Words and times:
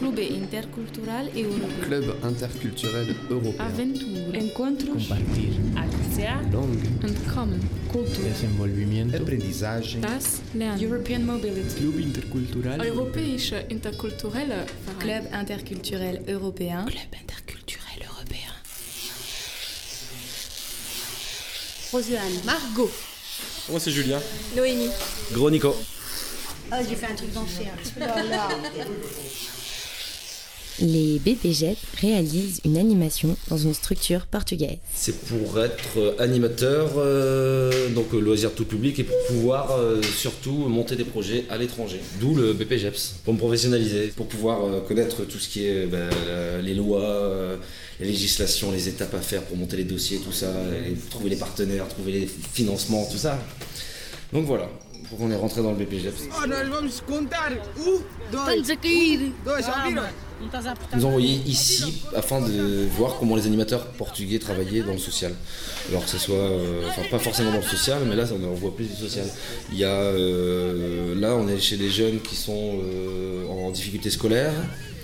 Club 0.00 0.18
Intercultural 0.18 1.28
Europeu. 1.36 1.82
Club 1.82 2.14
interculturel 2.24 3.16
européen. 3.28 3.60
Aventura. 3.60 4.38
Encontros. 4.38 5.06
compartir, 5.08 5.52
Axia. 5.76 6.40
Langue. 6.50 6.88
Uncommon. 7.04 7.60
Cultura. 7.92 8.28
desenvolvimento, 8.28 9.16
Aprendizagem. 9.16 10.00
Das 10.00 10.40
Lernen. 10.54 10.82
European 10.82 11.24
Mobility. 11.24 11.74
Club 11.80 11.98
Intercultural 11.98 12.80
Europäische 12.80 13.66
interkulturelle 13.68 14.64
Club 14.98 15.24
interculturel 15.40 16.22
européen. 16.26 16.84
Club 16.86 17.14
Interculturel 17.20 18.02
Européen. 18.08 18.52
Rosiane. 21.92 22.40
Margot. 22.46 22.90
Moi 23.68 23.78
c'est 23.78 23.92
Julien? 23.92 24.20
Noémie. 24.56 24.90
Gros 25.32 25.50
Nico. 25.50 25.74
Oh, 26.72 26.76
j'ai 26.88 26.94
fait 26.94 27.06
un 27.06 27.14
truc 27.14 27.32
d'enfer. 27.32 27.72
Les 30.82 31.18
BPGEP 31.18 31.76
réalisent 32.00 32.60
une 32.64 32.78
animation 32.78 33.36
dans 33.48 33.58
une 33.58 33.74
structure 33.74 34.24
portugaise. 34.26 34.78
C'est 34.94 35.18
pour 35.26 35.60
être 35.60 35.98
euh, 35.98 36.14
animateur, 36.18 36.92
euh, 36.96 37.90
donc 37.90 38.14
euh, 38.14 38.18
loisir 38.18 38.54
tout 38.54 38.64
public, 38.64 38.98
et 38.98 39.04
pour 39.04 39.16
pouvoir 39.28 39.72
euh, 39.72 40.00
surtout 40.16 40.52
monter 40.52 40.96
des 40.96 41.04
projets 41.04 41.44
à 41.50 41.58
l'étranger. 41.58 42.00
D'où 42.18 42.34
le 42.34 42.54
BPGEPS, 42.54 43.16
pour 43.24 43.34
me 43.34 43.38
professionnaliser, 43.38 44.06
pour 44.16 44.26
pouvoir 44.26 44.64
euh, 44.64 44.80
connaître 44.80 45.24
tout 45.26 45.38
ce 45.38 45.50
qui 45.50 45.66
est 45.66 45.84
ben, 45.86 46.08
les 46.62 46.74
lois, 46.74 47.02
euh, 47.02 47.56
les 47.98 48.06
législations, 48.06 48.70
les 48.70 48.88
étapes 48.88 49.12
à 49.14 49.20
faire 49.20 49.42
pour 49.42 49.58
monter 49.58 49.76
les 49.76 49.84
dossiers, 49.84 50.18
tout 50.18 50.32
ça, 50.32 50.50
et 50.88 50.94
trouver 51.10 51.28
les 51.28 51.36
partenaires, 51.36 51.88
trouver 51.88 52.12
les 52.12 52.26
financements, 52.54 53.06
tout 53.10 53.18
ça. 53.18 53.38
Donc 54.32 54.46
voilà, 54.46 54.70
pour 55.10 55.20
on 55.20 55.30
est 55.30 55.36
rentré 55.36 55.62
dans 55.62 55.72
le 55.72 55.76
BPGEPS. 55.76 56.28
Oh, 56.30 56.46
nós 56.46 56.68
vamos 56.68 57.00
contar. 57.06 57.50
Um, 57.76 58.00
dois. 58.30 58.54
Estamos 58.54 58.70
a 58.70 58.76
cair. 58.76 59.32
Dois, 59.44 59.60
já 59.62 59.84
viram? 59.84 60.04
Não 60.40 60.46
estás 60.46 60.66
a 60.66 60.72
apertar. 60.72 60.96
nous 60.98 61.04
envoyer 61.04 61.42
ici 61.46 62.02
afin 62.16 62.40
de 62.40 62.88
voir 62.96 63.16
comment 63.18 63.36
les 63.36 63.46
animateurs 63.46 63.84
portugais 63.88 64.38
travaillaient 64.38 64.82
dans 64.82 64.92
le 64.92 64.98
social. 64.98 65.34
Alors 65.90 66.04
que 66.04 66.10
ce 66.10 66.16
soit, 66.18 66.36
euh, 66.36 66.88
enfin 66.88 67.02
pas 67.10 67.18
forcément 67.18 67.50
dans 67.50 67.58
le 67.58 67.62
social, 67.62 67.98
mais 68.08 68.16
là 68.16 68.24
on 68.32 68.42
en 68.44 68.54
voit 68.54 68.74
plus 68.74 68.86
du 68.86 68.94
social. 68.96 69.26
Il 69.70 69.78
y 69.78 69.84
a, 69.84 69.88
euh, 69.88 71.14
là 71.20 71.34
on 71.34 71.46
est 71.46 71.58
chez 71.58 71.76
des 71.76 71.90
jeunes 71.90 72.20
qui 72.20 72.36
sont 72.36 72.78
euh, 72.82 73.46
en 73.48 73.70
difficulté 73.70 74.08
scolaire, 74.08 74.54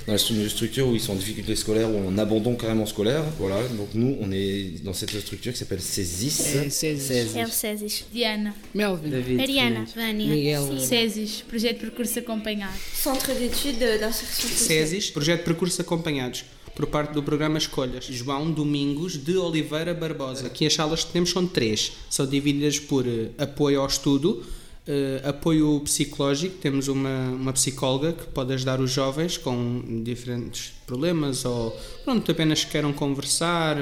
dans 0.06 0.12
la 0.12 0.18
stru- 0.18 0.48
structure 0.48 0.86
où 0.86 0.94
ils 0.94 1.00
sont 1.00 1.12
en 1.12 1.16
difficulté 1.16 1.56
scolaire 1.56 1.90
ou 1.90 2.08
en 2.08 2.16
abandon 2.18 2.54
carrément 2.54 2.86
scolaire. 2.86 3.24
Voilà, 3.38 3.60
donc 3.68 3.88
nous 3.94 4.16
on 4.20 4.30
est 4.32 4.82
dans 4.84 4.92
cette 4.92 5.18
structure 5.20 5.52
qui 5.52 5.58
s'appelle 5.58 5.80
CESIS. 5.80 6.30
Césis. 6.70 8.04
Diana. 8.12 8.54
Melvin. 8.74 9.10
Mariana. 9.36 9.84
Vânia. 9.94 10.26
Miguel. 10.28 10.80
Césis. 10.80 11.42
Projeto 11.48 11.74
de 11.74 11.80
Percurso 11.90 12.18
Acompanhado. 12.20 12.72
Centre 12.94 13.32
d'études 13.34 13.78
d'insertion 13.78 14.48
sociale. 14.48 14.86
SESIS, 14.86 15.10
Projeto 15.10 15.38
de 15.40 15.44
Percurso 15.44 15.82
Acompanhados, 15.82 16.44
por 16.74 16.86
parte 16.86 17.12
do 17.12 17.22
programa 17.22 17.58
Escolhas. 17.58 18.04
João 18.04 18.50
Domingos 18.50 19.16
de 19.16 19.36
Oliveira 19.36 19.92
Barbosa. 19.94 20.46
Aqui 20.46 20.66
as 20.66 20.74
salas 20.74 21.04
que 21.04 21.12
temos 21.12 21.30
são 21.30 21.46
três. 21.46 21.92
São 22.10 22.26
divididas 22.26 22.78
por 22.78 23.06
eh, 23.06 23.30
apoio 23.38 23.80
ao 23.80 23.86
estudo, 23.86 24.44
eh, 24.86 25.20
apoio 25.24 25.80
psicológico. 25.80 26.56
Temos 26.58 26.88
uma, 26.88 27.30
uma 27.30 27.52
psicóloga 27.52 28.12
que 28.12 28.26
pode 28.26 28.52
ajudar 28.52 28.80
os 28.80 28.90
jovens 28.90 29.36
com 29.36 30.02
diferentes 30.04 30.72
problemas 30.86 31.44
ou 31.44 31.76
pronto, 32.04 32.30
apenas 32.30 32.64
queiram 32.64 32.92
conversar, 32.92 33.76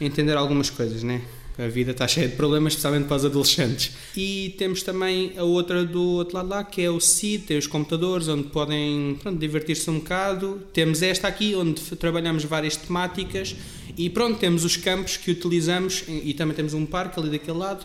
entender 0.00 0.36
algumas 0.36 0.68
coisas, 0.68 1.02
né? 1.02 1.22
A 1.58 1.68
vida 1.68 1.90
está 1.90 2.08
cheia 2.08 2.26
de 2.26 2.36
problemas, 2.36 2.72
especialmente 2.72 3.06
para 3.06 3.16
os 3.16 3.24
adolescentes. 3.24 3.92
E 4.16 4.54
temos 4.56 4.82
também 4.82 5.34
a 5.36 5.42
outra 5.42 5.84
do 5.84 6.02
outro 6.02 6.36
lado 6.36 6.48
lá, 6.48 6.64
que 6.64 6.80
é 6.80 6.90
o 6.90 6.98
CID, 6.98 7.44
tem 7.44 7.58
os 7.58 7.66
computadores, 7.66 8.28
onde 8.28 8.44
podem 8.44 9.18
divertir-se 9.38 9.90
um 9.90 9.98
bocado. 9.98 10.62
Temos 10.72 11.02
esta 11.02 11.28
aqui, 11.28 11.54
onde 11.54 11.82
trabalhamos 11.96 12.44
várias 12.44 12.76
temáticas. 12.76 13.54
E 13.96 14.08
pronto, 14.08 14.38
temos 14.38 14.64
os 14.64 14.76
campos 14.76 15.18
que 15.18 15.30
utilizamos, 15.30 16.04
e 16.08 16.32
também 16.32 16.56
temos 16.56 16.72
um 16.72 16.86
parque 16.86 17.20
ali 17.20 17.28
daquele 17.28 17.58
lado, 17.58 17.84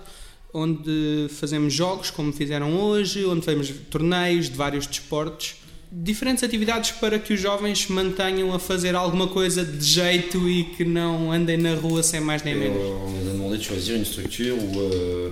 onde 0.56 1.28
fazemos 1.30 1.74
jogos, 1.74 2.10
como 2.10 2.32
fizeram 2.32 2.80
hoje, 2.80 3.26
onde 3.26 3.44
fazemos 3.44 3.70
torneios 3.90 4.50
de 4.50 4.56
vários 4.56 4.88
desportos. 4.88 5.56
Diferentes 5.92 6.44
atividades 6.44 6.92
para 6.92 7.20
que 7.20 7.34
os 7.34 7.40
jovens 7.40 7.80
se 7.80 7.92
mantenham 7.92 8.54
a 8.54 8.60
fazer 8.60 8.96
alguma 8.96 9.28
coisa 9.28 9.64
de 9.64 9.86
jeito 9.86 10.50
e 10.50 10.64
que 10.64 10.86
não 10.86 11.32
andem 11.32 11.58
na 11.58 11.76
rua 11.76 12.02
sem 12.02 12.22
mais 12.22 12.42
nem 12.44 12.56
menos. 12.56 12.78
on 12.78 13.30
a 13.30 13.32
demandé 13.32 13.58
de 13.58 13.64
choisir 13.64 13.96
une 13.96 14.06
structure 14.06 14.56
ou 14.58 14.80
euh, 14.80 15.30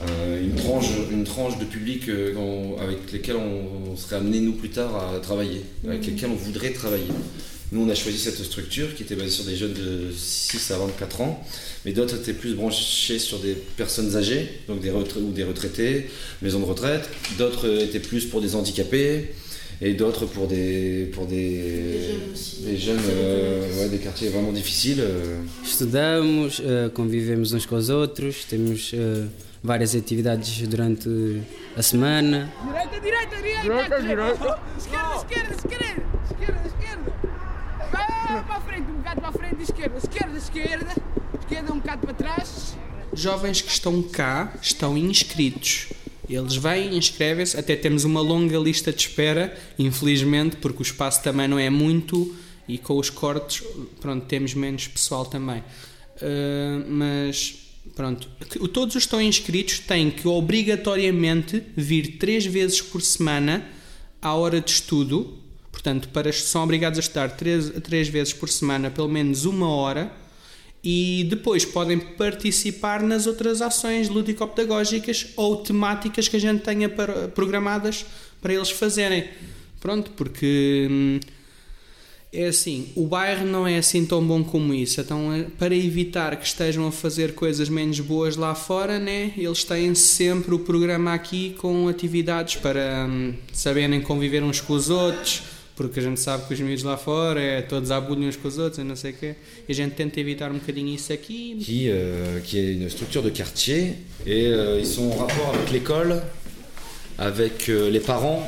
euh, 0.00 0.42
une, 0.42 0.54
tranche, 0.54 0.90
une 1.10 1.24
tranche 1.24 1.58
de 1.58 1.64
public 1.64 2.08
euh, 2.08 2.76
avec 2.80 3.10
lesquels 3.12 3.36
on, 3.36 3.92
on 3.92 3.96
serait 3.96 4.16
amené 4.16 4.40
nous 4.40 4.52
plus 4.52 4.70
tard 4.70 5.14
à 5.14 5.18
travailler, 5.20 5.62
avec 5.86 6.06
lesquels 6.06 6.30
on 6.30 6.36
voudrait 6.36 6.70
travailler. 6.70 7.08
Nous 7.72 7.82
on 7.82 7.88
a 7.88 7.94
choisi 7.94 8.18
cette 8.18 8.42
structure 8.44 8.94
qui 8.94 9.02
était 9.02 9.16
basée 9.16 9.30
sur 9.30 9.44
des 9.44 9.56
jeunes 9.56 9.72
de 9.72 10.12
6 10.16 10.70
à 10.70 10.78
24 10.78 11.20
ans, 11.22 11.44
mais 11.84 11.92
d'autres 11.92 12.14
étaient 12.16 12.32
plus 12.32 12.54
branchés 12.54 13.18
sur 13.18 13.40
des 13.40 13.54
personnes 13.54 14.14
âgées, 14.16 14.60
donc 14.68 14.80
des 14.80 14.90
ou 14.90 15.32
des 15.32 15.42
retraités, 15.44 16.08
maisons 16.42 16.60
de 16.60 16.64
retraite, 16.64 17.08
d'autres 17.38 17.82
étaient 17.82 17.98
plus 17.98 18.26
pour 18.26 18.40
des 18.40 18.54
handicapés. 18.54 19.32
Et 19.82 19.92
d'autres 19.92 20.24
pour 20.24 20.46
des 20.46 21.10
pour 21.12 21.26
des, 21.26 22.14
des 22.64 22.78
jeunes, 22.78 22.98
euh, 23.10 23.78
ouais, 23.78 23.90
des 23.90 23.98
quartiers 23.98 24.30
vraiment 24.30 24.50
difficiles. 24.50 25.00
euh. 25.00 25.42
Estudamos, 25.62 26.62
eh, 26.64 26.88
convivemos 26.94 27.52
uns 27.52 27.66
com 27.66 27.76
os 27.76 27.90
outros, 27.90 28.46
temos 28.48 28.92
eh, 28.94 29.26
várias 29.62 29.94
atividades 29.94 30.66
durante 30.66 31.10
a 31.76 31.82
semana. 31.82 32.48
Direita, 32.64 33.00
direita, 33.00 33.36
direita. 33.36 33.62
Direita, 33.64 33.98
esquerda, 33.98 34.32
esquerda. 34.78 35.16
Esquerda, 35.18 35.54
esquerda. 35.58 36.02
Vai 38.36 38.44
para 38.44 38.56
a 38.56 38.60
frente, 38.60 38.90
um 38.90 38.96
bocado 38.96 39.20
para 39.22 39.28
a 39.30 39.32
frente, 39.32 39.62
esquerda. 39.62 39.96
Esquerda, 39.96 40.36
esquerda. 40.36 40.94
Esquerda, 41.40 41.72
um 41.72 41.78
bocado 41.78 42.02
para 42.02 42.12
trás. 42.12 42.76
Jovens 43.14 43.62
que 43.62 43.70
estão 43.70 44.02
cá 44.02 44.52
estão 44.60 44.98
inscritos. 44.98 45.88
Eles 46.28 46.54
vêm, 46.54 46.98
inscrevem-se, 46.98 47.56
até 47.56 47.74
temos 47.74 48.04
uma 48.04 48.20
longa 48.20 48.58
lista 48.58 48.92
de 48.92 49.00
espera, 49.00 49.56
infelizmente, 49.78 50.56
porque 50.56 50.80
o 50.80 50.82
espaço 50.82 51.22
também 51.22 51.48
não 51.48 51.58
é 51.58 51.70
muito 51.70 52.36
e 52.68 52.76
com 52.76 52.98
os 52.98 53.08
cortes, 53.08 53.62
pronto, 54.02 54.26
temos 54.26 54.52
menos 54.52 54.86
pessoal 54.86 55.24
também. 55.24 55.64
Ah, 56.20 56.84
mas, 56.86 57.58
pronto, 57.94 58.28
todos 58.68 58.96
os 58.96 59.04
que 59.04 59.06
estão 59.06 59.22
inscritos 59.22 59.78
têm 59.78 60.10
que 60.10 60.28
obrigatoriamente 60.28 61.62
vir 61.74 62.18
três 62.18 62.44
vezes 62.44 62.82
por 62.82 63.00
semana 63.00 63.66
à 64.20 64.34
hora 64.34 64.60
de 64.60 64.72
estudo, 64.72 65.38
portanto, 65.86 66.08
para, 66.08 66.32
são 66.32 66.64
obrigados 66.64 66.98
a 66.98 67.00
estudar 67.00 67.30
três, 67.30 67.70
três 67.82 68.08
vezes 68.08 68.32
por 68.32 68.48
semana, 68.48 68.90
pelo 68.90 69.08
menos 69.08 69.44
uma 69.44 69.68
hora, 69.68 70.10
e 70.82 71.24
depois 71.30 71.64
podem 71.64 71.98
participar 71.98 73.02
nas 73.02 73.26
outras 73.26 73.62
ações 73.62 74.08
lúdico-pedagógicas 74.08 75.28
ou 75.36 75.56
temáticas 75.58 76.26
que 76.26 76.36
a 76.36 76.40
gente 76.40 76.62
tenha 76.62 76.88
para- 76.88 77.28
programadas 77.28 78.04
para 78.42 78.52
eles 78.52 78.70
fazerem. 78.70 79.28
Pronto, 79.80 80.10
porque 80.12 80.88
hum, 80.90 81.20
é 82.32 82.48
assim, 82.48 82.88
o 82.96 83.06
bairro 83.06 83.46
não 83.46 83.66
é 83.66 83.78
assim 83.78 84.04
tão 84.04 84.24
bom 84.24 84.42
como 84.42 84.74
isso. 84.74 85.00
Então, 85.00 85.32
é- 85.32 85.44
para 85.56 85.74
evitar 85.74 86.34
que 86.36 86.46
estejam 86.46 86.86
a 86.88 86.92
fazer 86.92 87.34
coisas 87.34 87.68
menos 87.68 88.00
boas 88.00 88.36
lá 88.36 88.54
fora, 88.56 88.98
né, 88.98 89.32
eles 89.36 89.62
têm 89.62 89.94
sempre 89.94 90.52
o 90.52 90.58
programa 90.58 91.14
aqui 91.14 91.54
com 91.58 91.86
atividades 91.86 92.56
para 92.56 93.06
hum, 93.08 93.34
saberem 93.52 94.00
conviver 94.00 94.42
uns 94.42 94.60
com 94.60 94.72
os 94.72 94.90
outros, 94.90 95.55
porque 95.76 96.00
a 96.00 96.02
gente 96.02 96.18
sabe 96.20 96.46
que 96.48 96.54
os 96.54 96.60
miúdos 96.60 96.82
lá 96.82 96.96
fora 96.96 97.40
é 97.40 97.60
todos 97.62 97.90
à 97.90 98.00
bulha 98.00 98.26
uns 98.26 98.36
com 98.36 98.48
os 98.48 98.56
outros 98.58 98.78
e 98.78 98.82
não 98.84 98.96
sei 98.96 99.10
o 99.12 99.14
quê. 99.14 99.34
E 99.68 99.72
a 99.72 99.74
gente 99.74 99.92
tenta 99.94 100.18
evitar 100.18 100.50
um 100.50 100.54
bocadinho 100.54 100.94
isso 100.94 101.12
aqui. 101.12 101.56
qui, 101.60 101.88
euh, 101.88 102.40
qui 102.42 102.58
est 102.58 102.72
une 102.74 102.88
structure 102.88 103.22
de 103.22 103.30
quartier 103.30 103.94
et 104.26 104.46
euh, 104.46 104.78
ils 104.80 104.86
sont 104.86 105.08
en 105.10 105.16
rapport 105.16 105.54
avec 105.54 105.70
l'école, 105.70 106.22
avec 107.18 107.68
euh, 107.68 107.90
les 107.90 108.00
parents. 108.00 108.42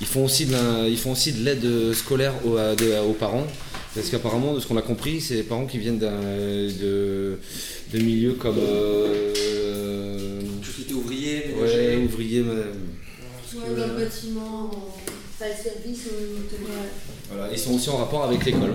Ils 0.00 0.06
font 0.06 0.24
aussi 0.24 0.46
de 0.46 0.52
la- 0.52 0.88
ils 0.88 0.96
font 0.98 1.12
aussi 1.12 1.32
de 1.32 1.44
l'aide 1.44 1.92
scolaire 1.94 2.34
aux, 2.44 2.56
à- 2.56 2.74
de- 2.74 2.98
aux 3.08 3.12
parents. 3.12 3.46
Parce 3.94 4.08
qu'apparemment, 4.08 4.54
de 4.54 4.60
ce 4.60 4.66
qu'on 4.68 4.76
a 4.76 4.82
compris, 4.82 5.20
c'est 5.20 5.34
des 5.34 5.42
parents 5.42 5.66
qui 5.66 5.76
viennent 5.78 5.98
de, 5.98 7.38
de 7.92 7.98
milieux 7.98 8.34
comme. 8.34 8.56
Euh, 8.58 10.40
Société 10.64 10.94
ouvrière, 10.94 11.42
ouais, 11.56 11.66
ménager. 11.68 11.96
ouvriers. 12.04 12.40
mais- 12.42 13.58
Ouais, 13.58 13.74
dans 13.76 13.86
le 13.88 14.04
bâtiment, 14.04 14.70
pas 15.40 15.48
le 15.48 15.54
service, 15.54 16.02
on 16.06 17.34
Voilà, 17.34 17.50
ils 17.50 17.58
sont 17.58 17.72
aussi 17.74 17.88
en 17.88 17.96
rapport 17.96 18.24
avec 18.24 18.44
l'école, 18.44 18.74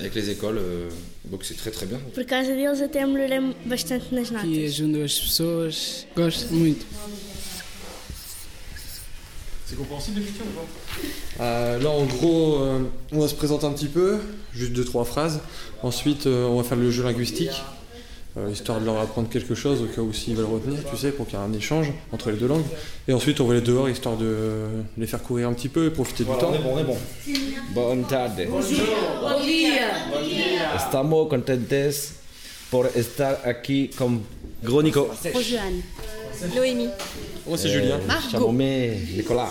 avec 0.00 0.14
les 0.16 0.30
écoles. 0.30 0.58
euh, 0.58 0.90
donc 1.24 1.44
c'est 1.44 1.56
très 1.56 1.70
très 1.70 1.86
bien. 1.86 2.00
Por 2.12 2.26
causa 2.26 2.54
deles 2.54 2.82
até 2.82 3.04
melhorei 3.06 3.38
bastante 3.64 4.10
nas 4.10 4.30
notas. 4.32 4.42
Que 4.42 4.66
ajuda 4.66 5.04
as 5.04 5.20
pessoas. 5.20 6.06
Gosto 6.16 6.52
muito. 6.52 6.84
C'est 9.66 9.76
compréhensible 9.76 10.18
l'écriture 10.18 10.44
ou 10.50 10.54
pas? 10.58 11.44
Euh, 11.44 11.78
là, 11.78 11.90
en 11.90 12.04
gros, 12.04 12.56
euh, 12.56 12.80
on 13.12 13.20
va 13.20 13.28
se 13.28 13.34
présenter 13.34 13.64
un 13.64 13.72
petit 13.72 13.86
peu, 13.86 14.18
juste 14.52 14.72
deux 14.72 14.84
trois 14.84 15.04
phrases. 15.04 15.40
Ensuite, 15.82 16.26
euh, 16.26 16.46
on 16.46 16.56
va 16.56 16.64
faire 16.64 16.76
le 16.76 16.90
jeu 16.90 17.04
linguistique. 17.04 17.52
Euh, 18.36 18.50
histoire 18.50 18.80
de 18.80 18.86
leur 18.86 18.98
apprendre 18.98 19.28
quelque 19.28 19.54
chose 19.54 19.82
au 19.82 19.86
cas 19.86 20.00
où 20.00 20.12
s'ils 20.12 20.34
veulent 20.34 20.46
retenir, 20.46 20.78
tu 20.90 20.96
sais, 20.96 21.10
pour 21.12 21.26
qu'il 21.26 21.38
y 21.38 21.42
ait 21.42 21.44
un 21.44 21.52
échange 21.52 21.92
entre 22.12 22.30
les 22.30 22.36
deux 22.36 22.46
langues. 22.48 22.64
Et 23.08 23.12
ensuite, 23.12 23.40
on 23.40 23.46
va 23.46 23.54
les 23.54 23.60
dehors 23.60 23.88
histoire 23.88 24.16
de 24.16 24.64
les 24.96 25.06
faire 25.06 25.22
courir 25.22 25.48
un 25.48 25.52
petit 25.52 25.68
peu 25.68 25.86
et 25.86 25.90
profiter 25.90 26.24
Voilà, 26.24 26.40
du 26.40 26.46
temps. 26.46 26.52
on 26.52 26.54
est 26.54 26.62
bon, 26.62 26.74
on 26.74 26.78
est 26.78 26.84
bon. 26.84 26.96
Bonne 27.74 28.04
tarde. 28.04 28.46
Bom 28.48 28.60
dia. 28.60 29.88
Estamos 30.76 31.28
contentes 31.28 32.14
por 32.70 32.86
estar 32.94 33.40
aquí 33.44 33.90
con 33.96 34.22
Gros 34.62 34.82
Nico. 34.82 35.10
Rojoane. 35.34 35.82
Noémie. 36.54 36.88
Moi, 37.46 37.58
c'est 37.58 37.68
Julien. 37.68 38.00
Chamomé, 38.30 38.98
Nicolas. 39.16 39.50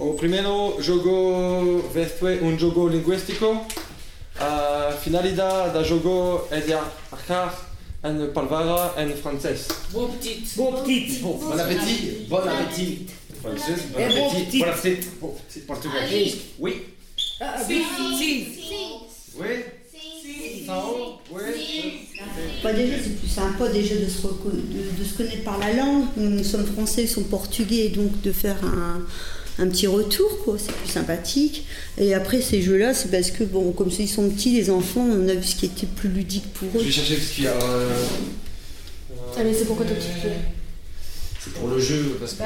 O 0.00 0.12
primeiro 0.14 0.76
jogo 0.80 1.82
ser 1.92 2.42
um 2.42 2.56
jogo 2.58 2.88
linguístico. 2.88 3.66
A 4.40 4.92
finalidade 5.02 5.72
do 5.72 5.84
jogo 5.84 6.46
é 6.50 6.60
de 6.60 6.72
achar 6.72 7.67
uma 8.04 8.26
palavra 8.28 8.94
em 9.02 9.14
francês. 9.16 9.68
Bon 9.92 10.08
petit. 10.08 10.42
Bon 10.56 10.72
petit. 10.82 11.18
Bon 11.20 11.58
appétit. 11.58 12.26
Bon 12.28 12.38
appétit. 12.38 13.06
Français, 13.40 13.74
bon 13.92 14.04
appétit. 14.04 14.62
Bon 15.20 15.34
petit. 15.48 15.60
Portugais. 15.60 16.34
Oui. 16.58 16.72
Si. 17.66 17.82
Si. 18.18 18.46
Oui. 19.36 19.46
Bah 22.62 22.72
déjà, 22.72 22.96
c'est 23.02 23.18
plus 23.18 23.28
sympa 23.28 23.68
déjà 23.68 23.94
de 23.96 24.06
se, 24.08 24.20
de, 24.20 24.98
de 24.98 25.04
se 25.04 25.16
connaître 25.16 25.44
par 25.44 25.58
la 25.58 25.72
langue. 25.72 26.04
Nous 26.16 26.44
sommes 26.44 26.66
français, 26.66 27.04
ils 27.04 27.08
sont 27.08 27.24
portugais, 27.24 27.88
donc 27.88 28.20
de 28.20 28.32
faire 28.32 28.62
un, 28.64 29.00
un 29.58 29.68
petit 29.68 29.86
retour, 29.86 30.30
quoi. 30.44 30.56
C'est 30.58 30.72
plus 30.72 30.88
sympathique. 30.88 31.66
Et 31.98 32.14
après, 32.14 32.40
ces 32.40 32.62
jeux-là, 32.62 32.94
c'est 32.94 33.10
parce 33.10 33.30
que, 33.30 33.44
bon, 33.44 33.72
comme 33.72 33.90
ils 33.98 34.08
sont 34.08 34.28
petits, 34.30 34.52
les 34.52 34.70
enfants, 34.70 35.04
on 35.04 35.28
a 35.28 35.34
vu 35.34 35.44
ce 35.44 35.56
qui 35.56 35.66
était 35.66 35.86
plus 35.86 36.08
ludique 36.08 36.52
pour 36.54 36.68
eux. 36.68 36.80
Je 36.80 36.84
vais 36.86 36.90
chercher 36.92 37.16
ce 37.16 37.34
qu'il 37.34 37.44
y 37.44 37.48
a. 37.48 37.52
euh, 37.52 37.88
Ah, 39.36 39.42
mais 39.44 39.52
c'est 39.52 39.64
pourquoi 39.64 39.84
ton 39.86 39.94
petit 39.94 40.08
pied 40.20 40.30
C'est 41.44 41.52
pour 41.54 41.68
le 41.68 41.78
jeu, 41.80 42.16
parce 42.20 42.34
que. 42.34 42.42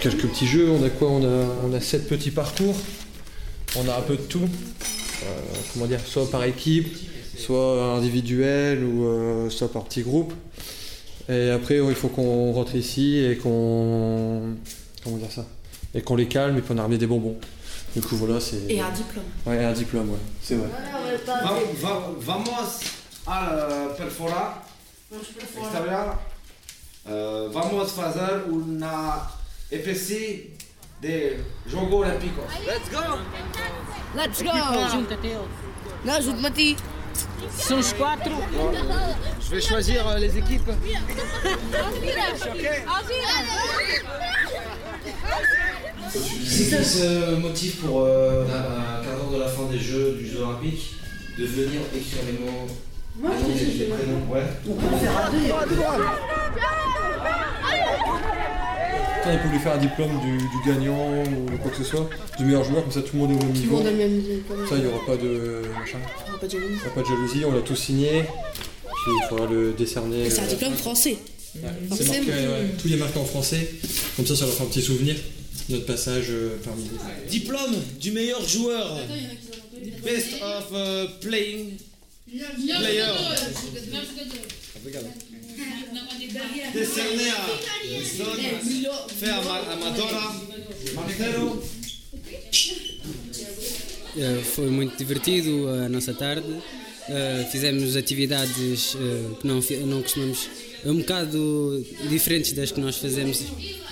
quelques 0.00 0.26
petits 0.28 0.46
jeux. 0.46 0.70
On 0.70 0.82
a 0.84 0.90
quoi 0.90 1.10
on 1.10 1.24
a, 1.24 1.46
on 1.64 1.72
a 1.72 1.80
sept 1.80 2.08
petits 2.08 2.30
parcours. 2.30 2.76
On 3.76 3.88
a 3.88 3.96
un 3.96 4.02
peu 4.02 4.16
de 4.16 4.22
tout. 4.22 4.40
Euh, 5.24 5.26
comment 5.72 5.86
dire? 5.86 6.00
Soit 6.06 6.30
par 6.30 6.44
équipe, 6.44 6.88
soit 7.38 7.94
individuel 7.96 8.82
ou 8.84 9.04
euh, 9.06 9.50
soit 9.50 9.70
par 9.72 9.84
petits 9.84 10.02
groupes. 10.02 10.32
Et 11.28 11.50
après, 11.50 11.78
il 11.78 11.94
faut 11.94 12.08
qu'on 12.08 12.52
rentre 12.52 12.76
ici 12.76 13.18
et 13.18 13.36
qu'on. 13.36 14.54
Comment 15.02 15.16
dire 15.16 15.30
ça? 15.32 15.46
Et 15.94 16.02
qu'on 16.02 16.16
les 16.16 16.28
calme 16.28 16.58
et 16.58 16.62
qu'on 16.62 16.76
a 16.78 16.82
ramené 16.82 16.98
des 16.98 17.06
bonbons. 17.06 17.38
Du 17.94 18.02
coup, 18.02 18.16
voilà, 18.16 18.40
c'est. 18.40 18.62
Et 18.68 18.80
un 18.80 18.90
diplôme. 18.90 19.24
Ouais, 19.46 19.64
un 19.64 19.72
diplôme, 19.72 20.10
ouais. 20.10 20.18
C'est 20.42 20.56
vrai. 20.56 20.68
Va- 21.26 21.52
va- 21.80 22.10
Vamos 22.20 22.80
al 23.26 23.94
perfora 23.96 24.62
exterior. 25.10 26.18
Uh, 27.08 27.48
vamos 27.52 27.92
fazer 27.92 28.42
uma 28.50 29.30
EPC 29.70 30.50
de 31.00 31.36
Jogos 31.66 32.04
Olímpicos. 32.04 32.44
Let's 32.66 32.90
go! 32.90 33.18
Let's 34.16 34.42
go! 34.42 34.50
Não, 36.04 36.14
ajude-me 36.14 36.46
a 36.46 36.50
ti. 36.50 36.76
São 37.58 37.78
os 37.78 37.92
quatro. 37.94 38.32
Je 39.40 39.48
vais 39.50 39.60
choisir 39.62 40.06
euh, 40.06 40.18
les 40.18 40.36
équipes. 40.36 40.68
C'est 46.10 46.76
qui 46.78 46.84
ce 46.84 47.36
motif 47.36 47.76
pour, 47.76 48.02
euh, 48.02 48.44
à 48.44 49.02
15 49.04 49.20
ans 49.28 49.32
de 49.36 49.40
la 49.40 49.48
fin 49.48 49.64
des 49.70 49.78
Jeux 49.78 50.16
du 50.18 50.26
Jeux 50.26 50.40
Olympiques, 50.42 50.92
de 51.38 51.44
venir 51.44 51.80
écrire 51.94 52.22
les 52.26 52.38
mots 52.44 52.66
Moi, 53.20 53.30
les 53.36 53.42
noms 53.42 53.58
je 53.58 53.78
des 53.78 53.84
pas. 53.84 53.96
prénoms 53.96 54.32
Ouais. 54.32 54.42
On 54.68 54.74
peut 54.74 54.86
le 54.90 54.96
faire 54.98 55.16
à 55.18 55.30
deux. 55.30 55.76
Putain, 59.16 59.32
il 59.32 59.38
peut 59.40 59.48
lui 59.48 59.58
faire 59.58 59.72
un 59.74 59.78
diplôme 59.78 60.20
du, 60.20 60.36
du 60.38 60.58
gagnant 60.66 61.22
ou 61.24 61.56
quoi 61.60 61.70
que 61.70 61.76
ce 61.78 61.84
soit, 61.84 62.08
du 62.38 62.44
meilleur 62.44 62.62
joueur, 62.64 62.82
comme 62.84 62.92
ça 62.92 63.02
tout 63.02 63.14
le 63.14 63.18
monde 63.20 63.30
est 63.32 63.34
au 63.34 63.38
même 63.38 63.48
Tout 63.48 63.54
le 63.54 63.60
niveau. 63.60 63.76
monde 63.78 63.86
a 63.86 63.90
le 63.90 63.96
même 63.96 64.12
niveau. 64.12 64.66
Ça, 64.68 64.74
il 64.76 64.82
n'y 64.84 64.86
aura 64.88 65.04
pas 65.04 65.16
de 65.16 65.62
machin. 65.78 65.98
On 66.28 66.32
va 66.32 66.38
pas 66.38 66.46
de 66.46 66.52
jalousie. 66.52 66.74
Il 66.74 66.80
n'y 66.82 66.86
a 66.86 66.90
pas 66.94 67.00
de 67.02 67.06
jalousie, 67.06 67.44
on 67.44 67.52
l'a 67.52 67.60
tous 67.62 67.74
signé. 67.76 68.22
Puis 68.22 69.12
il 69.22 69.28
faudra 69.28 69.46
le 69.46 69.72
décerner. 69.72 70.30
C'est 70.30 70.40
un 70.40 70.44
euh, 70.44 70.48
diplôme 70.48 70.74
français. 70.74 71.18
Ouais, 71.56 71.62
c'est 71.96 72.06
marqué, 72.06 72.20
ouais, 72.30 72.66
tout 72.80 72.88
est 72.92 72.96
marqué 72.96 73.18
en 73.18 73.24
français. 73.24 73.68
Comme 74.16 74.26
ça, 74.26 74.36
ça 74.36 74.44
leur 74.44 74.54
fait 74.54 74.62
un 74.62 74.66
petit 74.66 74.82
souvenir. 74.82 75.16
Notre 75.68 75.86
passage 75.86 76.26
euh, 76.30 76.56
parmi 76.64 76.84
les. 76.84 77.30
Diplôme 77.30 77.74
du 78.00 78.10
meilleur 78.12 78.46
joueur. 78.48 78.98
Best 80.04 80.34
of 80.42 80.70
uh, 80.72 81.08
playing 81.20 81.76
player. 82.30 83.12
Décerné 86.74 87.30
à 87.30 87.46
Wilson, 87.88 88.90
fait 89.18 89.30
à 89.30 89.42
Ma- 89.42 89.72
à 89.72 89.76
Madonna, 89.76 90.32
Marcelo. 90.94 91.62
Eh, 94.18 94.42
Foi 94.54 94.66
muito 94.66 94.96
divertido 94.96 95.68
a 95.68 95.88
nossa 95.88 96.14
tarde. 96.14 96.46
Eh, 97.08 97.46
Fizemos 97.50 97.96
atividades 97.96 98.96
eh, 98.96 99.40
que 99.40 99.46
não, 99.46 99.60
não 99.86 100.02
costumamos, 100.02 100.48
um 100.84 100.96
bocado 100.98 101.84
diferentes 102.08 102.52
das 102.52 102.70
que 102.72 102.80
nós 102.80 102.96
fazemos 102.96 103.42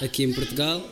aqui 0.00 0.22
em 0.24 0.32
Portugal. 0.32 0.82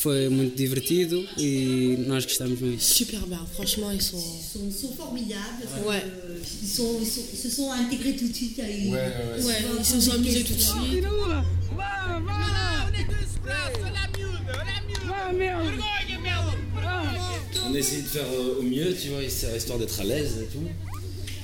Foi 0.00 0.30
muito 0.30 0.56
divertido 0.56 1.22
e 1.36 1.96
nós 2.06 2.24
gostamos 2.24 2.58
muito. 2.58 2.82
Super 2.82 3.20
bien, 3.26 3.44
franchement, 3.54 3.92
ils 3.92 4.02
sont. 4.02 4.16
Ils 4.16 4.50
sont, 4.50 4.72
sont 4.72 4.92
formidables. 4.96 5.62
Ouais. 5.86 6.02
euh, 6.02 6.38
Ils, 6.62 6.66
sont, 6.68 6.96
ils, 7.02 7.06
sont- 7.06 7.26
ils 7.34 7.38
se 7.38 7.50
sont 7.50 7.70
intégrés 7.70 8.16
tout 8.16 8.26
de 8.28 8.34
suite 8.34 8.58
à 8.60 8.70
une. 8.70 8.94
Ouais, 8.94 9.12
ils 9.78 9.84
se 9.84 10.00
sont 10.00 10.12
amusés 10.12 10.42
tout 10.42 10.54
de 10.54 10.58
suite. 10.58 11.04
On 17.66 17.74
a 17.74 17.78
essayé 17.78 18.02
de 18.02 18.06
faire 18.08 18.24
euh, 18.32 18.58
au 18.58 18.62
mieux, 18.62 18.94
tu 19.00 19.08
vois, 19.08 19.22
histoire 19.22 19.78
d'être 19.78 20.00
à 20.00 20.04
l'aise 20.04 20.38
et 20.42 20.46
tout. 20.46 20.66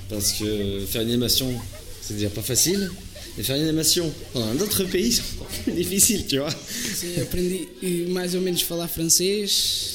Parce 0.08 0.32
que 0.32 0.84
faire 0.86 1.02
une 1.02 1.08
animation, 1.08 1.52
c'est 2.00 2.14
déjà 2.14 2.30
pas 2.30 2.42
facile. 2.42 2.90
Et 3.38 3.42
faire 3.42 3.56
une 3.56 3.64
animation 3.64 4.10
dans 4.34 4.44
un 4.44 4.58
autre 4.60 4.84
pays, 4.84 5.12
c'est 5.12 5.22
encore 5.34 5.46
plus 5.48 5.72
difficile, 5.72 6.26
tu 6.26 6.38
vois. 6.38 6.50
Sim, 6.50 7.08
aprendi 7.20 7.60
eh, 7.82 8.06
mais 8.08 8.34
ou 8.34 8.40
menos 8.40 8.62
falar 8.62 8.88
francês, 8.88 9.46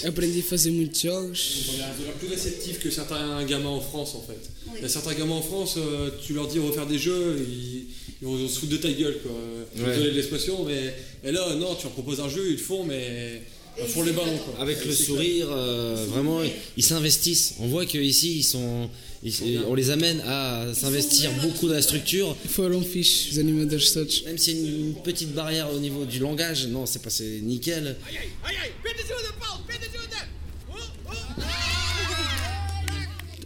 aprendi 0.06 0.40
a 0.40 0.44
fazer 0.44 0.70
muitos 0.72 1.02
jogos. 1.02 1.34
On 1.74 1.78
l'air 1.78 2.14
plus 2.20 2.28
réceptif 2.28 2.80
que 2.80 2.92
certains 2.92 3.44
gamins 3.46 3.70
en 3.70 3.82
France 3.82 4.14
en 4.16 4.22
fait. 4.22 4.40
Il 4.76 4.82
y 4.84 4.86
a 4.86 4.90
certains 4.90 5.16
gamins 5.16 5.36
en 5.36 5.42
France, 5.42 5.74
euh, 5.78 6.12
tu 6.24 6.34
leur 6.34 6.48
dis 6.48 6.60
on 6.60 6.68
va 6.68 6.74
faire 6.74 6.86
des 6.88 7.00
jeux, 7.00 7.44
ils, 7.50 7.86
ils 8.22 8.28
vont 8.28 8.48
se 8.48 8.60
foutre 8.60 8.74
de 8.74 8.78
ta 8.78 8.92
gueule 8.92 9.18
quoi. 9.24 9.32
Je 9.74 9.80
suis 9.80 9.88
Ouais. 9.90 9.96
désolé 9.96 10.12
de 10.12 10.16
l'expression, 10.18 10.64
mais 10.64 10.94
et 11.28 11.32
là 11.32 11.56
non, 11.56 11.74
tu 11.74 11.84
leur 11.86 11.94
proposes 11.94 12.20
un 12.20 12.30
jeu, 12.30 12.44
ils 12.46 12.52
le 12.52 12.58
font, 12.58 12.84
mais 12.84 13.42
ils 13.80 13.88
font 13.88 14.04
les 14.04 14.12
ballons 14.12 14.38
quoi. 14.38 14.62
Avec 14.62 14.86
le 14.86 14.94
sourire, 14.94 15.48
euh, 15.50 16.06
vraiment, 16.10 16.42
ils 16.78 16.84
s'investissent. 16.84 17.56
On 17.60 17.68
voit 17.68 17.88
qu'ici, 17.88 18.38
ils 18.38 18.44
sont, 18.44 18.88
ils- 19.24 19.62
on 19.68 19.76
les 19.76 19.90
amène 19.92 20.22
à 20.26 20.74
s'investir 20.74 21.32
beaucoup 21.42 21.68
dans 21.68 21.76
la 21.76 21.82
structure. 21.82 22.36
Foram 22.50 22.84
fixe, 22.84 23.32
os 23.32 23.38
animadores 23.40 23.92
todos. 23.94 24.24
Même 24.26 24.38
s'il 24.38 24.56
y 24.58 24.60
a 24.60 24.62
une, 24.70 24.88
une 24.88 24.94
petite 24.96 25.34
barrière 25.34 25.70
au 25.72 25.80
niveau 25.80 26.06
du 26.06 26.20
langage, 26.20 26.68
non, 26.68 26.86
c'est 26.86 27.02
pas, 27.02 27.10
c'est 27.12 27.40
nickel. 27.42 27.96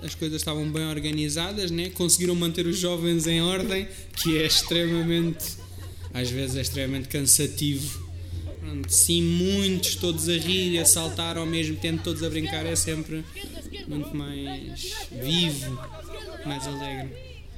As 0.03 0.13
coisas 0.13 0.36
estavam 0.41 0.72
bem 0.72 0.84
organizadas, 0.86 1.72
né? 1.72 1.89
conseguiram 1.89 2.36
manter 2.36 2.67
os 2.67 2.77
jovens 2.77 3.25
em 3.25 3.41
ordem, 3.41 3.88
que 4.15 4.38
é 4.38 4.46
extremamente, 4.46 5.44
às 6.13 6.29
vezes 6.29 6.55
é 6.58 6.62
extremamente 6.62 7.08
cansativo. 7.08 8.05
Pronto, 8.60 8.88
sim, 8.91 9.22
muitos 9.24 9.96
todos 9.96 10.29
a 10.29 10.34
rir 10.38 10.74
e 10.74 10.79
a 10.79 10.86
saltar 10.86 11.38
ao 11.38 11.46
mesmo 11.46 11.75
tempo, 11.77 12.03
todos 12.03 12.22
a 12.22 12.29
brincar, 12.29 12.65
é 12.67 12.75
sempre 12.75 13.24
muito 13.88 14.13
mais 14.13 14.62
vivo, 15.12 15.77
mais 16.46 16.60
alegre. 16.67 17.10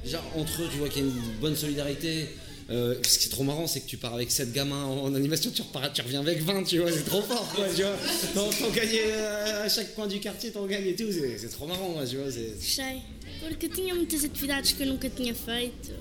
Déjà, 0.04 0.22
entre 0.36 0.62
eux, 0.62 0.68
tu 0.70 0.78
vois 0.78 0.88
qu'il 0.88 1.02
y 1.02 1.06
a 1.06 1.08
une 1.08 1.38
bonne 1.40 1.56
solidarité. 1.56 2.28
Euh, 2.70 2.96
ce 3.02 3.18
qui 3.18 3.26
est 3.26 3.30
trop 3.30 3.44
marrant, 3.44 3.66
c'est 3.66 3.80
que 3.80 3.86
tu 3.86 3.96
pars 3.96 4.12
avec 4.12 4.30
7 4.30 4.52
gamins 4.52 4.84
en, 4.84 5.04
en 5.04 5.14
animation, 5.14 5.50
tu, 5.50 5.62
repars, 5.62 5.90
tu 5.90 6.02
reviens 6.02 6.20
avec 6.20 6.42
20, 6.42 6.64
tu 6.64 6.78
vois, 6.78 6.92
c'est 6.92 7.04
trop 7.04 7.22
fort, 7.22 7.50
quoi, 7.54 7.64
tu 7.74 7.82
vois. 7.82 7.96
T'en 8.34 8.70
gagnes 8.70 8.88
euh, 9.06 9.64
à 9.64 9.68
chaque 9.70 9.94
coin 9.94 10.06
du 10.06 10.20
quartier, 10.20 10.50
t'en 10.50 10.66
gagnes 10.66 10.88
et 10.88 10.94
tout, 10.94 11.10
c'est 11.10 11.48
trop 11.48 11.66
marrant, 11.66 11.88
moi, 11.88 12.04
tu 12.06 12.16
vois. 12.16 12.26
Gostei, 12.26 13.00
porque 13.40 13.68
tinha 13.68 13.94
muitas 13.94 14.24
atividades 14.24 14.72
que 14.74 14.82
eu 14.82 14.86
nunca 14.86 15.08
tinha 15.08 15.34
feito. 15.34 15.92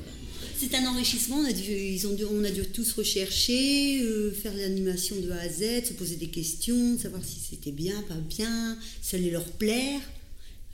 C'est 0.60 0.74
un 0.76 0.88
enrichissement, 0.88 1.38
on 1.38 1.46
a 1.46 1.52
dû, 1.54 1.72
ils 1.72 2.08
ont 2.08 2.14
dû- 2.14 2.26
on 2.26 2.44
a 2.44 2.50
dû 2.50 2.64
tous 2.66 2.92
rechercher, 2.94 4.02
euh, 4.02 4.32
faire 4.32 4.54
l'animation 4.56 5.16
de 5.20 5.30
A 5.32 5.42
à 5.42 5.50
Z, 5.50 5.86
se 5.86 5.94
poser 5.94 6.16
des 6.16 6.28
questions, 6.28 6.98
savoir 6.98 7.24
si 7.24 7.38
c'était 7.50 7.72
bien, 7.72 8.02
pas 8.04 8.16
bien, 8.16 8.78
si 9.02 9.10
ça 9.12 9.18
allait 9.18 9.30
leur 9.30 9.46
plaire. 9.46 10.02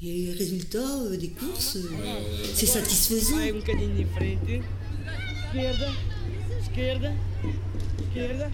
Et 0.02 0.32
résultat 0.38 1.02
euh, 1.04 1.18
des 1.18 1.30
courses, 1.30 1.76
euh, 1.78 2.20
c'est 2.56 2.66
satisfaisant. 2.66 3.38
Vai 3.38 3.52
um 3.52 3.60
bocadinho 3.60 4.02
em 4.02 4.08
frente. 4.16 4.62
Esquerda, 5.48 5.94
esquerda, 6.62 7.14
esquerda. 8.10 8.52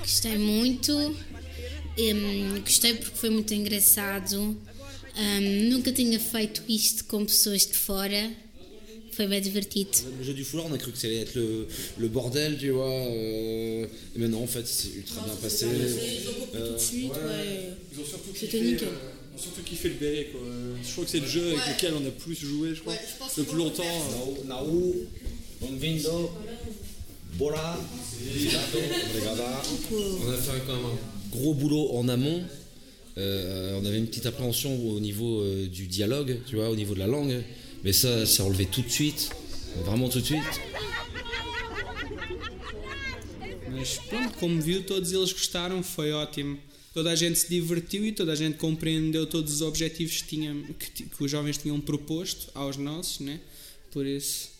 Gostei 0.00 0.38
muito. 0.38 0.92
Hum, 1.98 2.60
gostei 2.64 2.94
porque 2.94 3.16
foi 3.18 3.30
muito 3.30 3.52
engraçado. 3.52 4.36
Hum, 5.16 5.68
nunca 5.70 5.92
tinha 5.92 6.18
feito 6.20 6.62
isto 6.68 7.04
com 7.04 7.24
pessoas 7.26 7.66
de 7.66 7.74
fora. 7.74 8.30
Foi 9.18 9.26
bem 9.26 9.40
divertido. 9.40 9.90
Le 10.20 10.24
jeu 10.24 10.32
du 10.32 10.44
foulard, 10.44 10.66
on 10.70 10.74
a 10.74 10.78
cru 10.78 10.92
que 10.92 10.98
ça 10.98 11.08
allait 11.08 11.22
être 11.22 11.34
le, 11.34 11.66
le 11.98 12.08
bordel, 12.08 12.56
tu 12.56 12.70
vois. 12.70 12.86
euh, 12.88 13.84
mais 14.14 14.28
non, 14.28 14.44
en 14.44 14.46
fait, 14.46 14.64
c'est 14.64 14.90
ultra 14.96 15.24
bien 15.24 15.34
passé. 15.34 15.66
Euh, 15.66 16.68
tout 16.68 16.74
de 16.74 16.78
suite, 16.78 17.10
ouais. 17.10 17.72
Ils 17.92 18.00
ont 18.00 18.04
surtout 18.04 18.30
C'était 18.32 18.46
kiffé, 18.58 18.72
nickel. 18.72 18.88
euh, 18.88 19.34
ils 19.34 19.36
ont 19.36 19.42
surtout 19.42 19.62
kiffé 19.62 19.88
le 19.88 19.94
béret 19.96 20.28
quoi. 20.30 20.40
Euh, 20.44 20.74
Je 20.86 20.92
crois 20.92 21.04
que 21.04 21.10
c'est 21.10 21.18
le 21.20 21.26
jeu 21.26 21.48
avec 21.48 21.76
lequel 21.76 21.94
on 22.00 22.06
a 22.06 22.10
plus 22.10 22.36
joué, 22.38 22.74
je 22.76 22.80
crois. 22.80 22.94
le 23.36 23.42
plus 23.42 23.56
longtemps. 23.58 23.82
euh. 23.84 24.46
Naou, 24.46 24.94
Bonvindo, 25.60 26.30
Bola. 27.38 27.76
On 28.30 30.30
a 30.30 30.36
fait 30.36 30.52
quand 30.66 30.76
même 30.76 30.84
un 30.86 31.36
gros 31.36 31.54
boulot 31.54 31.90
en 31.94 32.08
amont. 32.08 32.40
Euh, 33.16 33.78
on 33.82 33.84
avait 33.84 33.98
une 33.98 34.06
petite 34.06 34.26
appréhension 34.26 34.78
au 34.90 35.00
niveau 35.00 35.40
euh, 35.40 35.66
du 35.66 35.88
dialogue, 35.88 36.38
tu 36.46 36.54
vois, 36.54 36.70
au 36.70 36.76
niveau 36.76 36.94
de 36.94 37.00
la 37.00 37.08
langue. 37.08 37.42
Mais 37.82 37.92
ça, 37.92 38.26
c'est 38.26 38.42
relevé 38.42 38.66
tout 38.66 38.82
de 38.82 38.90
suite, 38.90 39.30
vraiment 39.84 40.08
tout 40.08 40.20
de 40.20 40.26
suite. 40.26 40.60
Mas 43.70 43.98
pronto, 44.08 44.36
como 44.38 44.60
viu, 44.60 44.82
todos 44.82 45.12
eles 45.12 45.32
gostaram, 45.32 45.82
foi 45.82 46.12
ótimo. 46.12 46.58
Toda 46.92 47.10
a 47.10 47.14
gente 47.14 47.38
se 47.38 47.48
divertiu 47.48 48.04
e 48.04 48.12
toda 48.12 48.32
a 48.32 48.34
gente 48.34 48.58
compreendeu 48.58 49.26
todos 49.26 49.54
os 49.54 49.62
objetivos 49.62 50.22
que, 50.22 50.28
tinham, 50.28 50.64
que, 50.74 51.04
que 51.04 51.24
os 51.24 51.30
jovens 51.30 51.56
tinham 51.56 51.80
proposto 51.80 52.50
aos 52.54 52.76
nossos, 52.76 53.20
né? 53.20 53.40
Por 53.92 54.04
isso. 54.04 54.57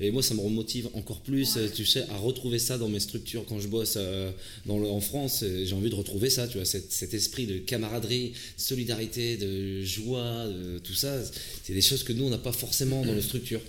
Et 0.00 0.10
moi, 0.10 0.22
ça 0.22 0.34
me 0.34 0.40
remotive 0.40 0.88
encore 0.94 1.20
plus, 1.20 1.56
euh, 1.56 1.68
tu 1.74 1.84
sais, 1.86 2.04
à 2.10 2.16
retrouver 2.16 2.58
ça 2.58 2.78
dans 2.78 2.88
mes 2.88 3.00
structures 3.00 3.44
quand 3.48 3.60
je 3.60 3.68
bosse 3.68 3.94
euh, 3.96 4.30
dans 4.66 4.78
le- 4.78 4.88
en 4.88 5.00
France. 5.00 5.44
J'ai 5.64 5.72
envie 5.74 5.90
de 5.90 5.94
retrouver 5.94 6.28
ça, 6.30 6.48
tu 6.48 6.56
vois, 6.58 6.64
cet, 6.64 6.92
cet 6.92 7.14
esprit 7.14 7.46
de 7.46 7.58
camaraderie, 7.58 8.30
de 8.30 8.62
solidarité, 8.62 9.36
de 9.36 9.82
joie, 9.84 10.46
de 10.48 10.78
tout 10.78 10.94
ça. 10.94 11.20
C'est 11.64 11.74
des 11.74 11.82
choses 11.82 12.02
que 12.02 12.12
nous, 12.12 12.24
on 12.24 12.30
n'a 12.30 12.38
pas 12.38 12.52
forcément 12.52 13.04
dans 13.04 13.14
nos 13.14 13.22
structures. 13.30 13.60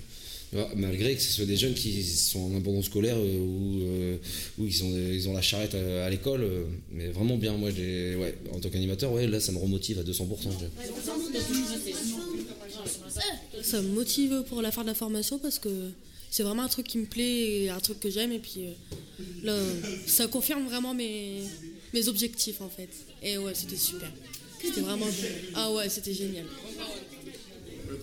Vois, 0.53 0.69
malgré 0.75 1.15
que 1.15 1.21
ce 1.21 1.31
soit 1.31 1.45
des 1.45 1.57
jeunes 1.57 1.73
qui 1.73 2.03
sont 2.03 2.51
en 2.51 2.55
abandon 2.57 2.81
scolaire 2.83 3.15
euh, 3.17 3.39
ou, 3.39 3.81
euh, 3.81 4.17
ou 4.59 4.65
ils, 4.67 4.83
ont, 4.83 4.89
ils 5.11 5.27
ont 5.27 5.33
la 5.33 5.41
charrette 5.41 5.73
à, 5.73 6.05
à 6.05 6.09
l'école, 6.09 6.43
euh, 6.43 6.65
mais 6.91 7.07
vraiment 7.07 7.37
bien. 7.37 7.53
Moi, 7.57 7.69
ouais, 7.71 8.35
en 8.51 8.59
tant 8.59 8.69
qu'animateur, 8.69 9.11
ouais, 9.11 9.25
là, 9.27 9.39
ça 9.39 9.51
me 9.51 9.57
remotive 9.57 9.97
à 9.99 10.03
200%. 10.03 10.11
tu 10.11 10.17
vois. 10.21 10.53
Ça 13.63 13.81
me 13.81 13.87
motive 13.89 14.43
pour 14.49 14.61
la 14.61 14.71
fin 14.71 14.81
de 14.81 14.87
la 14.87 14.93
formation 14.93 15.39
parce 15.39 15.57
que 15.59 15.69
c'est 16.29 16.43
vraiment 16.43 16.63
un 16.63 16.67
truc 16.67 16.87
qui 16.87 16.97
me 16.97 17.05
plaît 17.05 17.63
et 17.63 17.69
un 17.69 17.79
truc 17.79 17.99
que 17.99 18.09
j'aime. 18.09 18.31
Et 18.31 18.39
puis 18.39 18.65
euh, 18.65 18.71
là, 19.43 19.57
ça 20.05 20.27
confirme 20.27 20.65
vraiment 20.67 20.93
mes, 20.93 21.41
mes 21.93 22.07
objectifs 22.07 22.61
en 22.61 22.69
fait. 22.69 22.89
Et 23.21 23.37
ouais, 23.37 23.53
c'était 23.55 23.75
super. 23.77 24.11
C'était 24.63 24.81
vraiment. 24.81 25.07
Ah 25.55 25.71
ouais, 25.73 25.89
c'était 25.89 26.13
génial. 26.13 26.45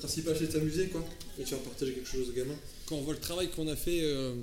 Le 0.03 0.07
principal, 0.09 0.35
c'est 0.39 0.47
de 0.47 0.53
s'amuser, 0.53 0.87
quoi. 0.87 1.05
Et 1.39 1.45
tu 1.45 1.51
vas 1.55 1.61
partager 1.61 1.93
quelque 1.93 2.09
chose 2.09 2.29
aux 2.31 2.33
gamins. 2.33 2.57
Quand 2.87 2.97
on 2.97 3.03
voit 3.03 3.13
le 3.15 3.21
travail 3.21 3.51
qu'on 3.51 3.69
a 3.69 3.77
fait 3.77 4.01
euh, 4.03 4.35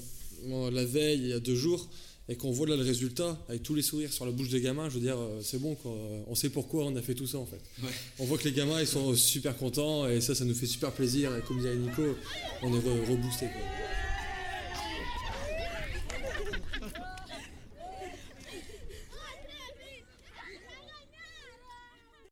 la 0.71 0.85
veille, 0.85 1.19
il 1.19 1.27
y 1.29 1.33
a 1.33 1.39
deux 1.39 1.55
jours, 1.55 1.89
et 2.29 2.35
qu'on 2.35 2.51
voit 2.51 2.67
là 2.67 2.75
le 2.75 2.83
résultat, 2.83 3.37
avec 3.49 3.63
tous 3.63 3.73
les 3.73 3.81
sourires 3.81 4.13
sur 4.13 4.25
la 4.25 4.31
bouche 4.31 4.49
des 4.49 4.61
gamins, 4.61 4.87
je 4.89 4.95
veux 4.95 4.99
dire, 5.01 5.17
euh, 5.17 5.39
c'est 5.41 5.59
bon, 5.59 5.73
quoi. 5.75 5.91
On 6.27 6.35
sait 6.35 6.49
pourquoi 6.49 6.85
on 6.85 6.95
a 6.95 7.01
fait 7.01 7.15
tout 7.15 7.25
ça, 7.27 7.39
en 7.39 7.45
fait. 7.45 7.59
On 8.19 8.25
voit 8.25 8.37
que 8.37 8.43
les 8.43 8.51
gamins, 8.51 8.79
ils 8.79 8.87
sont 8.87 9.15
super 9.15 9.57
contents, 9.57 10.07
et 10.07 10.21
ça, 10.21 10.35
ça 10.35 10.45
nous 10.45 10.53
fait 10.55 10.67
super 10.67 10.91
plaisir. 10.91 11.35
Et 11.35 11.41
comme 11.41 11.57
disait 11.57 11.75
Nico, 11.75 12.03
on 12.61 12.67
est 12.75 12.79
re- 12.79 13.09
reboosté, 13.09 13.45
quoi. 13.47 13.61